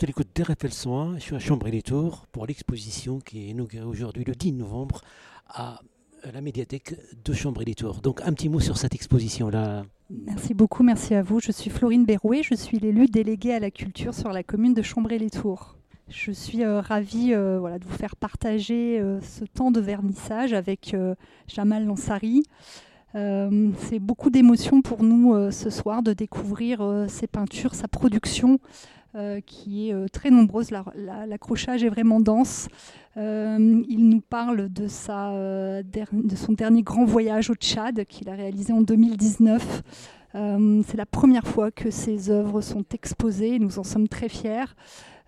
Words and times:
Je 0.00 0.06
fais 0.06 0.12
l'écoute 0.12 0.28
d'RFL 0.34 0.72
101, 0.72 1.14
je 1.16 1.20
suis 1.20 1.36
à 1.36 1.38
Chambray-les-Tours 1.38 2.24
pour 2.32 2.46
l'exposition 2.46 3.18
qui 3.18 3.40
est 3.40 3.48
inaugurée 3.48 3.84
aujourd'hui 3.84 4.24
le 4.24 4.34
10 4.34 4.54
novembre 4.54 5.02
à 5.46 5.82
la 6.32 6.40
médiathèque 6.40 6.94
de 7.22 7.34
Chambray-les-Tours. 7.34 8.00
Donc 8.00 8.22
un 8.22 8.32
petit 8.32 8.48
mot 8.48 8.60
sur 8.60 8.78
cette 8.78 8.94
exposition-là. 8.94 9.84
Merci 10.08 10.54
beaucoup, 10.54 10.82
merci 10.82 11.14
à 11.14 11.22
vous. 11.22 11.38
Je 11.38 11.52
suis 11.52 11.68
Florine 11.68 12.06
Berrouet, 12.06 12.42
je 12.42 12.54
suis 12.54 12.78
l'élue 12.78 13.08
déléguée 13.08 13.52
à 13.52 13.60
la 13.60 13.70
culture 13.70 14.14
sur 14.14 14.30
la 14.30 14.42
commune 14.42 14.72
de 14.72 14.80
Chambray-les-Tours. 14.80 15.76
Je 16.08 16.32
suis 16.32 16.64
euh, 16.64 16.80
ravie 16.80 17.34
euh, 17.34 17.58
voilà, 17.58 17.78
de 17.78 17.84
vous 17.84 17.94
faire 17.94 18.16
partager 18.16 18.98
euh, 18.98 19.20
ce 19.20 19.44
temps 19.44 19.70
de 19.70 19.80
vernissage 19.80 20.54
avec 20.54 20.96
Jamal 21.46 21.84
Lansari. 21.84 22.44
C'est 23.12 23.98
beaucoup 23.98 24.30
d'émotions 24.30 24.80
pour 24.80 25.02
nous 25.02 25.50
ce 25.50 25.68
soir 25.68 26.02
de 26.02 26.14
découvrir 26.14 27.06
ses 27.08 27.26
peintures, 27.26 27.74
sa 27.74 27.88
production 27.88 28.60
euh, 29.14 29.40
qui 29.40 29.88
est 29.88 29.94
euh, 29.94 30.06
très 30.12 30.30
nombreuse. 30.30 30.70
La- 30.70 30.84
la- 30.94 31.26
L'accrochage 31.26 31.82
est 31.84 31.88
vraiment 31.88 32.20
dense. 32.20 32.68
Euh, 33.16 33.82
il 33.88 34.08
nous 34.08 34.20
parle 34.20 34.68
de, 34.72 34.86
sa, 34.86 35.32
de 35.82 36.36
son 36.36 36.52
dernier 36.52 36.82
grand 36.82 37.04
voyage 37.04 37.50
au 37.50 37.54
Tchad 37.54 38.04
qu'il 38.06 38.28
a 38.28 38.34
réalisé 38.34 38.72
en 38.72 38.82
2019. 38.82 39.82
Euh, 40.36 40.82
c'est 40.86 40.96
la 40.96 41.06
première 41.06 41.46
fois 41.46 41.72
que 41.72 41.90
ses 41.90 42.30
œuvres 42.30 42.60
sont 42.60 42.84
exposées. 42.92 43.58
Nous 43.58 43.80
en 43.80 43.82
sommes 43.84 44.06
très 44.06 44.28
fiers. 44.28 44.64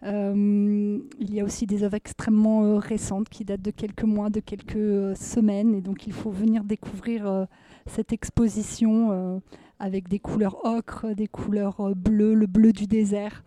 Il 0.04 1.34
y 1.34 1.40
a 1.40 1.44
aussi 1.44 1.66
des 1.66 1.82
œuvres 1.84 1.94
extrêmement 1.94 2.78
récentes 2.78 3.28
qui 3.28 3.44
datent 3.44 3.62
de 3.62 3.70
quelques 3.70 4.02
mois, 4.04 4.30
de 4.30 4.40
quelques 4.40 5.16
semaines. 5.16 5.74
Et 5.74 5.80
donc 5.80 6.06
il 6.06 6.12
faut 6.12 6.30
venir 6.30 6.64
découvrir 6.64 7.46
cette 7.86 8.12
exposition 8.12 9.40
avec 9.82 10.08
des 10.08 10.18
couleurs 10.18 10.64
ocre, 10.64 11.08
des 11.14 11.26
couleurs 11.26 11.80
euh, 11.80 11.94
bleues, 11.94 12.34
le 12.34 12.46
bleu 12.46 12.72
du 12.72 12.86
désert. 12.86 13.42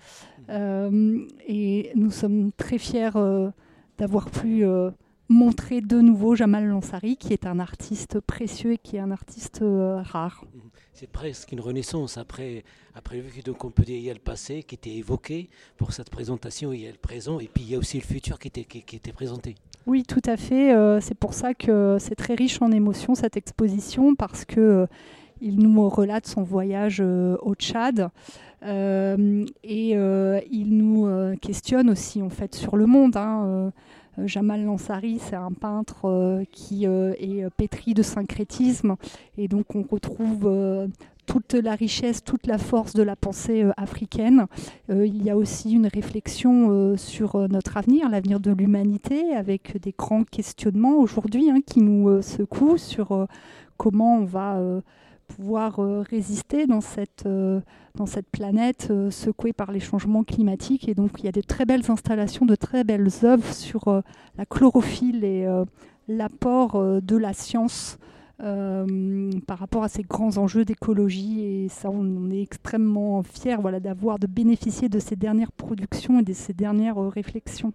Euh, 0.50 1.26
et 1.48 1.92
nous 1.96 2.12
sommes 2.12 2.52
très 2.56 2.78
fiers 2.78 3.16
euh, 3.16 3.50
d'avoir 3.98 4.30
pu 4.30 4.66
montrer 5.30 5.82
de 5.82 6.00
nouveau 6.02 6.36
Jamal 6.36 6.68
Lansari, 6.68 7.18
qui 7.18 7.34
est 7.34 7.46
un 7.46 7.60
artiste 7.60 8.20
précieux 8.20 8.74
et 8.74 8.78
qui 8.78 8.98
est 8.98 9.00
un 9.00 9.12
artiste 9.12 9.62
euh, 9.62 10.02
rare. 10.04 10.44
C'est 10.94 11.10
presque 11.10 11.52
une 11.52 11.60
renaissance 11.60 12.18
après, 12.18 12.64
après 12.94 13.24
donc 13.44 13.66
on 13.66 13.72
peut 13.72 13.84
dire 13.84 13.98
il 13.98 14.04
y 14.04 14.12
a 14.12 14.14
le 14.14 14.20
passé 14.20 14.64
qui 14.64 14.76
était 14.76 14.94
évoqué 14.94 15.50
pour 15.78 15.94
cette 15.94 16.10
présentation, 16.10 16.72
il 16.74 16.82
y 16.82 16.88
a 16.88 16.92
le 16.92 16.98
présent 16.98 17.40
et 17.40 17.50
puis 17.52 17.64
il 17.64 17.72
y 17.72 17.76
a 17.76 17.80
aussi 17.80 17.98
le 17.98 18.04
futur 18.04 18.40
qui 18.40 18.48
était, 18.50 18.64
qui, 18.64 18.84
qui 18.84 18.96
était 18.96 19.12
présenté. 19.14 19.56
Oui, 19.88 20.04
tout 20.04 20.22
à 20.26 20.38
fait. 20.38 20.74
euh, 20.74 21.00
c'est 21.02 21.18
pour 21.18 21.34
ça 21.34 21.54
que 21.54 21.98
c'est 22.00 22.16
très 22.16 22.36
riche 22.36 22.62
en 22.62 22.72
émotions 22.72 23.16
cette 23.16 23.38
exposition 23.38 24.16
parce 24.16 24.46
que 24.46 24.88
il 25.46 25.60
nous 25.60 25.88
relate 25.90 26.26
son 26.26 26.42
voyage 26.42 27.02
euh, 27.02 27.38
au 27.42 27.54
Tchad 27.54 28.10
euh, 28.64 29.46
et 29.64 29.92
euh, 29.96 30.40
il 30.52 30.76
nous 30.76 31.08
questionne 31.40 31.90
aussi 31.90 32.22
en 32.22 32.30
fait 32.30 32.56
sur 32.56 32.76
le 32.76 32.88
monde. 32.88 33.16
hein, 33.16 33.72
Jamal 34.26 34.64
Lansari, 34.64 35.20
c'est 35.20 35.36
un 35.36 35.52
peintre 35.52 36.42
qui 36.52 36.86
est 36.86 37.50
pétri 37.58 37.94
de 37.94 38.02
syncrétisme 38.02 38.96
et 39.38 39.48
donc 39.50 39.76
on 39.76 39.84
retrouve 39.84 40.50
toute 41.26 41.54
la 41.54 41.76
richesse, 41.76 42.24
toute 42.24 42.48
la 42.48 42.58
force 42.58 42.94
de 42.94 43.04
la 43.04 43.18
pensée 43.18 43.66
africaine. 43.76 44.46
Il 44.88 45.22
y 45.22 45.30
a 45.30 45.36
aussi 45.36 45.74
une 45.74 45.88
réflexion 45.88 46.96
sur 46.96 47.38
notre 47.50 47.76
avenir, 47.76 48.10
l'avenir 48.10 48.40
de 48.40 48.52
l'humanité, 48.52 49.36
avec 49.36 49.82
des 49.82 49.94
grands 49.96 50.24
questionnements 50.24 50.98
aujourd'hui 50.98 51.52
hein, 51.52 51.60
qui 51.66 51.82
nous 51.82 52.22
secouent 52.22 52.78
sur 52.78 53.28
comment 53.76 54.20
on 54.20 54.24
va 54.24 54.62
pouvoir 55.36 55.80
euh, 55.80 56.02
résister 56.02 56.66
dans 56.66 56.82
cette, 56.82 57.26
euh, 57.26 57.60
dans 57.96 58.06
cette 58.06 58.30
planète 58.30 58.88
euh, 58.90 59.12
secouée 59.12 59.54
par 59.54 59.72
les 59.72 59.80
changements 59.80 60.24
climatiques. 60.24 60.88
Et 60.88 60.96
donc 60.96 61.12
il 61.20 61.26
y 61.26 61.28
a 61.28 61.32
de 61.32 61.42
très 61.42 61.66
belles 61.66 61.90
installations, 61.90 62.46
de 62.46 62.56
très 62.56 62.84
belles 62.84 63.10
œuvres 63.24 63.54
sur 63.54 64.02
la 64.38 64.46
chlorophylle 64.46 65.24
et 65.24 65.48
l'apport 66.08 67.02
de 67.02 67.18
la 67.18 67.34
science 67.34 67.98
par 68.38 69.58
rapport 69.58 69.84
à 69.84 69.88
ces 69.88 70.04
grands 70.04 70.38
enjeux 70.38 70.66
d'écologie. 70.66 71.42
Et 71.42 71.70
ça, 71.70 71.90
on, 71.90 72.30
est 72.32 72.42
extrêmement 72.42 73.24
fiers 73.24 73.58
voilà, 73.60 73.80
d'avoir, 73.80 74.20
de 74.20 74.28
bénéficier 74.28 74.90
de 74.90 75.00
ces 75.00 75.16
dernières 75.16 75.52
productions 75.52 76.20
et 76.20 76.24
de 76.24 76.34
ces 76.34 76.54
dernières 76.54 76.98
réflexions. 76.98 77.74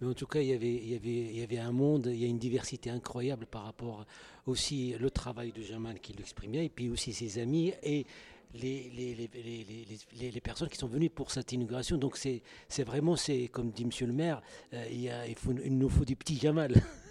Mais 0.00 0.06
en 0.08 0.14
tout 0.14 0.26
cas, 0.26 0.40
il 0.40 0.48
y, 0.48 1.42
avait, 1.42 1.58
un 1.58 1.72
monde, 1.72 2.06
il 2.12 2.20
y 2.20 2.24
a 2.24 2.28
une 2.28 2.38
diversité 2.38 2.90
incroyable 2.90 3.46
par 3.46 3.64
rapport 3.64 4.06
aussi 4.46 4.94
le 4.98 5.10
travail 5.10 5.52
de 5.52 5.62
Jamal 5.62 6.00
qui 6.00 6.12
l'exprimait, 6.12 6.66
et 6.66 6.68
puis 6.68 6.88
aussi 6.88 7.12
ses 7.12 7.38
amis 7.40 7.72
et 7.82 8.06
les, 8.54 10.40
personnes 10.42 10.68
qui 10.68 10.78
sont 10.78 10.86
venues 10.86 11.10
pour 11.10 11.30
cette 11.30 11.52
inauguration. 11.52 11.96
Donc 11.96 12.16
c'est 12.16 12.84
vraiment, 12.84 13.16
comme 13.52 13.70
dit 13.70 13.84
Monsieur 13.84 14.06
le 14.06 14.12
maire, 14.12 14.40
euh, 14.72 14.84
il, 14.90 15.12
il, 15.28 15.34
faut, 15.34 15.52
il 15.64 15.76
nous 15.76 15.88
faut 15.88 16.04
du 16.04 16.16
petit 16.16 16.38
Jamal. 16.38 16.74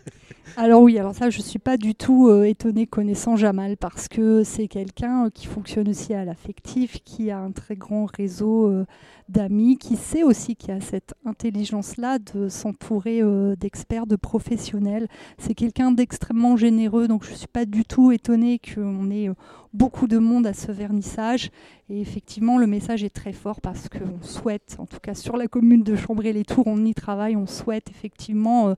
Alors 0.56 0.82
oui, 0.82 0.98
alors 0.98 1.14
ça, 1.14 1.30
je 1.30 1.38
ne 1.40 1.44
suis 1.44 1.60
pas 1.60 1.78
du 1.78 1.94
tout 1.94 2.28
euh, 2.28 2.44
étonnée 2.44 2.88
connaissant 2.88 3.36
Jamal 3.36 3.78
parce 3.78 4.08
que 4.08 4.44
c'est 4.44 4.68
quelqu'un 4.68 5.26
euh, 5.26 5.30
qui 5.30 5.46
fonctionne 5.46 5.90
aussi 5.90 6.14
à 6.14 6.26
l'affectif, 6.26 7.00
qui 7.04 7.30
a 7.30 7.40
un 7.40 7.52
très 7.52 7.76
grand 7.76 8.06
réseau 8.06 8.68
euh, 8.68 8.86
d'amis, 9.30 9.78
qui 9.78 9.96
sait 9.98 10.24
aussi 10.24 10.56
qu'il 10.56 10.72
a 10.72 10.80
cette 10.80 11.14
intelligence-là 11.26 12.18
de 12.20 12.48
s'entourer 12.48 13.22
d'experts, 13.58 14.08
de 14.08 14.16
professionnels. 14.16 15.08
C'est 15.38 15.54
quelqu'un 15.54 15.92
d'extrêmement 15.92 16.56
généreux, 16.56 17.10
donc 17.10 17.26
je 17.26 17.32
ne 17.32 17.36
suis 17.36 17.48
pas 17.48 17.66
du 17.66 17.84
tout 17.84 18.14
étonnée 18.14 18.60
qu'on 18.60 19.12
ait 19.12 19.30
beaucoup 19.74 20.08
de 20.08 20.18
monde 20.18 20.48
à 20.48 20.54
ce 20.54 20.72
vernissage. 20.72 21.50
Et 21.90 22.00
effectivement, 22.00 22.58
le 22.58 22.68
message 22.68 23.04
est 23.04 23.14
très 23.14 23.34
fort 23.34 23.60
parce 23.60 23.90
qu'on 23.90 24.22
souhaite, 24.22 24.78
en 24.80 24.86
tout 24.86 25.00
cas 25.02 25.14
sur 25.14 25.36
la 25.36 25.48
commune 25.48 25.84
de 25.84 25.98
Chambray-les-Tours, 25.98 26.68
on 26.68 26.86
y 26.86 26.94
travaille, 26.94 27.36
on 27.36 27.48
souhaite 27.48 27.90
effectivement... 27.90 28.76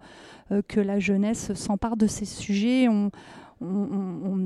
Euh, 0.52 0.62
que 0.68 0.80
la 0.80 1.00
jeunesse 1.00 1.54
s'empare 1.54 1.98
de 1.98 2.08
ces 2.08 2.26
sujets. 2.26 2.88
On, 2.88 3.12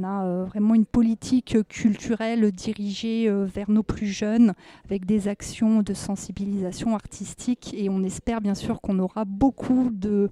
a 0.04 0.26
euh, 0.26 0.44
vraiment 0.44 0.74
une 0.74 0.86
politique 0.86 1.58
culturelle 1.70 2.52
dirigée 2.52 3.30
euh, 3.30 3.46
vers 3.46 3.70
nos 3.70 3.84
plus 3.84 4.08
jeunes 4.08 4.54
avec 4.86 5.06
des 5.06 5.28
actions 5.28 5.84
de 5.84 5.94
sensibilisation 5.94 6.96
artistique 6.96 7.76
et 7.78 7.90
on 7.90 8.04
espère 8.04 8.42
bien 8.42 8.56
sûr 8.56 8.82
qu'on 8.82 8.98
aura 8.98 9.24
beaucoup 9.24 9.92
de, 9.92 10.32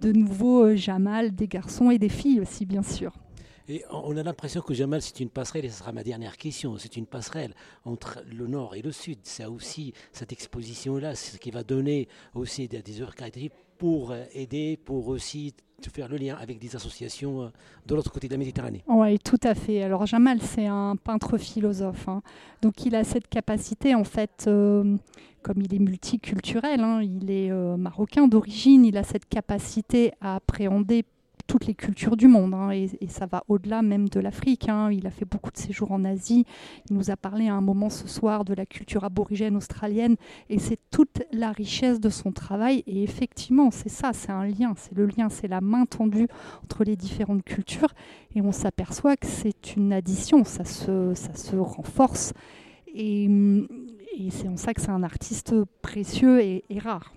de 0.00 0.12
nouveaux 0.12 0.74
Jamal, 0.74 1.34
des 1.34 1.46
garçons 1.46 1.90
et 1.90 1.98
des 1.98 2.08
filles 2.08 2.40
aussi 2.40 2.64
bien 2.64 2.82
sûr. 2.82 3.12
On 3.90 4.16
a 4.16 4.22
l'impression 4.22 4.60
que 4.60 4.74
Jamal, 4.74 5.02
c'est 5.02 5.20
une 5.20 5.30
passerelle, 5.30 5.64
et 5.64 5.68
ce 5.68 5.78
sera 5.78 5.92
ma 5.92 6.04
dernière 6.04 6.36
question, 6.36 6.76
c'est 6.78 6.96
une 6.96 7.06
passerelle 7.06 7.54
entre 7.84 8.22
le 8.32 8.46
nord 8.46 8.74
et 8.74 8.82
le 8.82 8.92
sud. 8.92 9.18
C'est 9.22 9.44
aussi 9.44 9.92
cette 10.12 10.32
exposition-là, 10.32 11.14
c'est 11.14 11.34
ce 11.34 11.38
qui 11.38 11.50
va 11.50 11.64
donner 11.64 12.08
aussi 12.34 12.68
des, 12.68 13.00
œuvres 13.00 13.14
créatives 13.14 13.50
pour 13.78 14.14
aider, 14.32 14.78
pour 14.84 15.08
aussi 15.08 15.54
faire 15.92 16.08
le 16.08 16.16
lien 16.16 16.36
avec 16.40 16.58
des 16.58 16.74
associations 16.74 17.52
de 17.86 17.94
l'autre 17.94 18.10
côté 18.10 18.28
de 18.28 18.32
la 18.32 18.38
Méditerranée. 18.38 18.82
Oui, 18.86 19.18
tout 19.18 19.38
à 19.42 19.54
fait. 19.54 19.82
Alors 19.82 20.06
Jamal, 20.06 20.40
c'est 20.40 20.66
un 20.66 20.96
peintre 20.96 21.38
philosophe. 21.38 22.08
Hein. 22.08 22.22
Donc 22.62 22.84
il 22.84 22.94
a 22.94 23.04
cette 23.04 23.28
capacité, 23.28 23.94
en 23.94 24.04
fait, 24.04 24.44
euh, 24.46 24.96
comme 25.42 25.60
il 25.60 25.74
est 25.74 25.78
multiculturel, 25.78 26.80
hein, 26.80 27.02
il 27.02 27.30
est 27.30 27.50
euh, 27.50 27.76
marocain 27.76 28.26
d'origine, 28.26 28.84
il 28.84 28.96
a 28.96 29.02
cette 29.02 29.28
capacité 29.28 30.12
à 30.20 30.36
appréhender 30.36 31.04
toutes 31.46 31.66
les 31.66 31.74
cultures 31.74 32.16
du 32.16 32.28
monde. 32.28 32.54
Hein, 32.54 32.70
et, 32.70 32.88
ça 33.08 33.26
va 33.26 33.44
au-delà 33.48 33.82
même 33.82 34.08
de 34.08 34.20
l'Afrique. 34.20 34.68
Hein. 34.68 34.90
Il 34.92 35.06
a 35.06 35.10
fait 35.10 35.24
beaucoup 35.24 35.50
de 35.50 35.56
séjours 35.56 35.92
en 35.92 36.04
Asie. 36.04 36.44
Il 36.90 36.96
nous 36.96 37.10
a 37.10 37.16
parlé 37.16 37.48
à 37.48 37.54
un 37.54 37.60
moment 37.60 37.90
ce 37.90 38.08
soir 38.08 38.44
de 38.44 38.54
la 38.54 38.66
culture 38.66 39.04
aborigène 39.04 39.56
australienne. 39.56 40.16
Et 40.50 40.58
c'est 40.58 40.78
toute 40.90 41.22
la 41.32 41.52
richesse 41.52 42.00
de 42.00 42.08
son 42.08 42.32
travail. 42.32 42.82
Et 42.86 43.02
effectivement, 43.02 43.70
c'est 43.70 43.88
ça, 43.88 44.12
c'est 44.12 44.32
un 44.32 44.46
lien. 44.46 44.74
C'est 44.76 44.94
le 44.94 45.06
lien, 45.06 45.28
c'est 45.28 45.48
la 45.48 45.60
main 45.60 45.86
tendue 45.86 46.28
entre 46.64 46.84
les 46.84 46.96
différentes 46.96 47.44
cultures. 47.44 47.94
Et 48.34 48.40
on 48.40 48.52
s'aperçoit 48.52 49.16
que 49.16 49.26
c'est 49.26 49.76
une 49.76 49.92
addition. 49.92 50.44
Ça 50.44 50.64
se, 50.64 51.14
ça 51.14 51.34
se 51.34 51.56
renforce. 51.56 52.32
Et, 52.94 53.28
et 54.18 54.30
c'est 54.30 54.48
en 54.48 54.56
ça 54.56 54.72
que 54.72 54.80
c'est 54.80 54.90
un 54.90 55.02
artiste 55.02 55.54
précieux 55.82 56.40
et, 56.40 56.64
rare. 56.78 57.12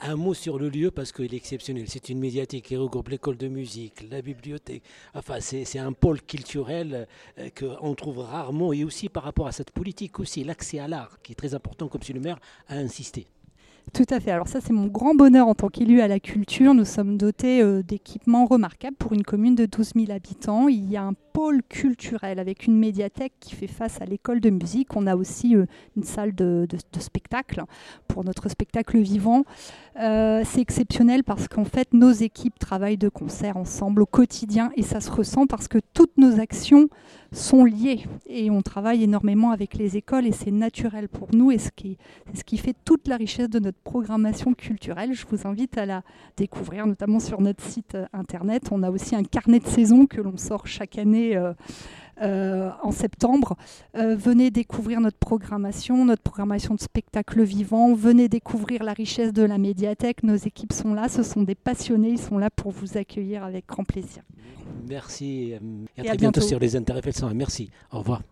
Un 0.00 0.14
mot 0.14 0.34
sur 0.34 0.58
le 0.58 0.68
lieu 0.68 0.90
parce 0.92 1.10
qu'il 1.10 1.34
est 1.34 1.36
exceptionnel. 1.36 1.84
C'est 1.88 2.08
une 2.08 2.20
médiathèque 2.20 2.64
qui 2.64 2.76
regroupe 2.76 3.08
l'école 3.08 3.36
de 3.36 3.48
musique, 3.48 4.06
la 4.08 4.22
bibliothèque. 4.22 4.82
Enfin, 5.14 5.40
c'est 5.40 5.78
un 5.78 5.92
pôle 5.92 6.22
culturel 6.22 7.08
euh, 7.38 7.48
qu'on 7.58 7.94
trouve 7.94 8.18
rarement 8.18 8.72
et 8.72 8.84
aussi 8.84 9.08
par 9.08 9.24
rapport 9.24 9.48
à 9.48 9.52
cette 9.52 9.72
politique 9.72 10.20
aussi, 10.20 10.44
l'accès 10.44 10.78
à 10.78 10.86
l'art 10.86 11.18
qui 11.22 11.32
est 11.32 11.34
très 11.34 11.54
important 11.54 11.88
comme 11.88 12.02
si 12.02 12.12
le 12.12 12.20
maire 12.20 12.38
a 12.68 12.76
insisté. 12.76 13.26
Tout 13.92 14.06
à 14.10 14.20
fait. 14.20 14.30
Alors 14.30 14.48
ça, 14.48 14.60
c'est 14.60 14.72
mon 14.72 14.86
grand 14.86 15.14
bonheur 15.14 15.48
en 15.48 15.54
tant 15.54 15.68
qu'élu 15.68 16.00
à 16.00 16.08
la 16.08 16.20
culture. 16.20 16.74
Nous 16.74 16.84
sommes 16.84 17.16
dotés 17.16 17.62
euh, 17.62 17.82
d'équipements 17.82 18.46
remarquables 18.46 18.96
pour 18.96 19.12
une 19.12 19.22
commune 19.22 19.54
de 19.54 19.66
12 19.66 19.92
000 19.96 20.12
habitants. 20.12 20.68
Il 20.68 20.90
y 20.90 20.96
a 20.96 21.02
un 21.02 21.14
culturel 21.68 22.38
avec 22.38 22.66
une 22.66 22.76
médiathèque 22.78 23.32
qui 23.40 23.54
fait 23.54 23.66
face 23.66 24.00
à 24.00 24.04
l'école 24.04 24.40
de 24.40 24.50
musique. 24.50 24.96
On 24.96 25.06
a 25.06 25.16
aussi 25.16 25.54
euh, 25.54 25.66
une 25.96 26.02
salle 26.02 26.34
de, 26.34 26.66
spectacle 26.98 27.62
pour 28.08 28.24
notre 28.24 28.48
spectacle 28.48 28.98
vivant. 28.98 29.44
Euh, 30.00 30.42
c'est 30.44 30.60
exceptionnel 30.60 31.24
parce 31.24 31.48
qu'en 31.48 31.64
fait, 31.64 31.92
nos 31.92 32.10
équipes 32.10 32.58
travaillent 32.58 32.98
de 32.98 33.08
concert 33.08 33.56
ensemble 33.56 34.02
au 34.02 34.06
quotidien 34.06 34.70
et 34.76 34.82
ça 34.82 35.00
se 35.00 35.10
ressent 35.10 35.46
parce 35.46 35.68
que 35.68 35.78
toutes 35.94 36.16
nos 36.18 36.40
actions 36.40 36.88
sont 37.32 37.64
liées 37.64 38.06
et 38.26 38.50
on 38.50 38.62
travaille 38.62 39.04
énormément 39.04 39.50
avec 39.50 39.74
les 39.74 39.96
écoles 39.98 40.26
et 40.26 40.32
c'est 40.32 40.50
naturel 40.50 41.08
pour 41.08 41.28
nous 41.34 41.50
et 41.50 41.58
ce 41.58 41.70
qui, 41.70 41.98
ce 42.32 42.42
qui 42.42 42.56
fait 42.56 42.74
toute 42.84 43.06
la 43.06 43.16
richesse 43.16 43.50
de 43.50 43.58
notre 43.58 43.78
programmation 43.78 44.54
culturelle. 44.54 45.12
Je 45.12 45.26
vous 45.26 45.46
invite 45.46 45.76
à 45.76 45.84
la 45.84 46.02
découvrir, 46.36 46.86
notamment 46.86 47.20
sur 47.20 47.40
notre 47.40 47.62
site 47.62 47.94
euh, 47.94 48.06
internet. 48.12 48.68
On 48.70 48.82
a 48.82 48.90
aussi 48.90 49.14
un 49.14 49.24
carnet 49.24 49.60
de 49.60 49.66
saison 49.66 50.06
que 50.06 50.20
l'on 50.20 50.36
sort 50.36 50.66
chaque 50.66 50.98
année. 50.98 51.27
Euh, 51.36 51.52
euh, 52.20 52.70
en 52.82 52.90
septembre. 52.90 53.56
venez 53.94 54.50
découvrir 54.50 55.00
notre 55.00 55.18
programmation, 55.18 56.04
notre 56.04 56.22
programmation 56.22 56.74
de 56.74 56.80
spectacle 56.80 57.42
vivant. 57.44 57.94
Venez 57.94 58.28
découvrir 58.28 58.82
la 58.82 58.92
richesse 58.92 59.32
de 59.32 59.44
la 59.44 59.56
médiathèque. 59.56 60.24
Nos 60.24 60.34
équipes 60.34 60.72
sont 60.72 60.94
là, 60.94 61.08
ce 61.08 61.22
sont 61.22 61.42
des 61.42 61.54
passionnés, 61.54 62.10
ils 62.10 62.18
sont 62.18 62.38
là 62.38 62.50
pour 62.50 62.72
vous 62.72 62.96
accueillir 62.96 63.44
avec 63.44 63.66
grand 63.68 63.84
plaisir. 63.84 64.24
Merci 64.88 65.52
et 65.96 66.00
à 66.00 66.04
très 66.04 66.16
bientôt. 66.16 66.40
sur 66.40 66.58
les 66.58 66.74
intérêts 66.74 67.02
Merci. 67.34 67.70
Au 67.92 67.98
revoir. 67.98 68.22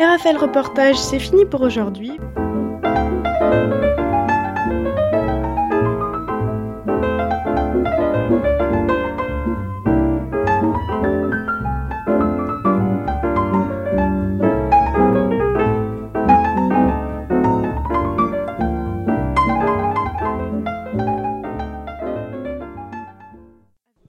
RFL 0.00 0.38
Reportage, 0.38 0.96
c'est 0.96 1.18
fini 1.18 1.44
pour 1.44 1.60
aujourd'hui. 1.60 2.12